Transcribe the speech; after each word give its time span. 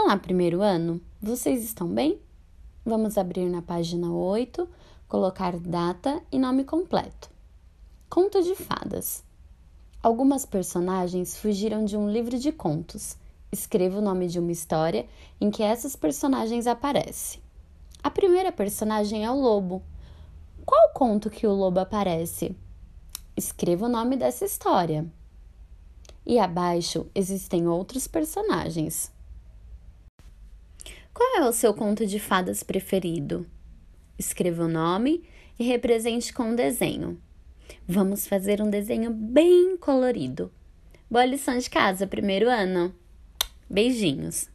Olá, 0.00 0.16
primeiro 0.16 0.62
ano! 0.62 1.00
Vocês 1.20 1.64
estão 1.64 1.88
bem? 1.88 2.20
Vamos 2.84 3.18
abrir 3.18 3.50
na 3.50 3.60
página 3.60 4.08
8, 4.12 4.66
colocar 5.08 5.58
data 5.58 6.22
e 6.30 6.38
nome 6.38 6.62
completo. 6.62 7.28
Conto 8.08 8.40
de 8.40 8.54
fadas. 8.54 9.24
Algumas 10.00 10.46
personagens 10.46 11.36
fugiram 11.36 11.84
de 11.84 11.96
um 11.96 12.08
livro 12.08 12.38
de 12.38 12.52
contos. 12.52 13.16
Escreva 13.50 13.98
o 13.98 14.00
nome 14.00 14.28
de 14.28 14.38
uma 14.38 14.52
história 14.52 15.04
em 15.40 15.50
que 15.50 15.64
essas 15.64 15.96
personagens 15.96 16.68
aparecem. 16.68 17.42
A 18.00 18.08
primeira 18.08 18.52
personagem 18.52 19.24
é 19.24 19.30
o 19.30 19.40
lobo. 19.40 19.82
Qual 20.64 20.90
conto 20.94 21.28
que 21.28 21.44
o 21.44 21.52
lobo 21.52 21.80
aparece? 21.80 22.56
Escreva 23.36 23.86
o 23.86 23.90
nome 23.90 24.16
dessa 24.16 24.44
história. 24.44 25.04
E 26.24 26.38
abaixo 26.38 27.04
existem 27.16 27.66
outros 27.66 28.06
personagens. 28.06 29.17
É 31.38 31.40
o 31.40 31.52
seu 31.52 31.72
conto 31.72 32.04
de 32.04 32.18
fadas 32.18 32.64
preferido? 32.64 33.46
Escreva 34.18 34.64
o 34.64 34.68
nome 34.68 35.22
e 35.56 35.62
represente 35.62 36.32
com 36.32 36.50
um 36.50 36.56
desenho. 36.56 37.16
Vamos 37.86 38.26
fazer 38.26 38.60
um 38.60 38.68
desenho 38.68 39.12
bem 39.12 39.76
colorido. 39.76 40.50
Boa 41.08 41.24
lição 41.24 41.56
de 41.56 41.70
casa, 41.70 42.08
primeiro 42.08 42.50
ano. 42.50 42.92
Beijinhos! 43.70 44.50